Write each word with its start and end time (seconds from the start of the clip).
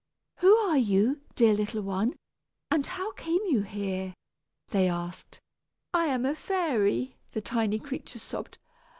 "Who 0.37 0.57
are 0.57 0.79
you, 0.79 1.21
dear 1.35 1.53
little 1.53 1.83
one, 1.83 2.15
and 2.71 2.87
how 2.87 3.11
came 3.11 3.41
you 3.47 3.61
here?" 3.61 4.15
they 4.69 4.89
asked. 4.89 5.39
"I 5.93 6.05
am 6.07 6.25
a 6.25 6.33
fairy," 6.33 7.17
the 7.33 7.41
tiny 7.41 7.77
creature 7.77 8.17
sobbed. 8.17 8.57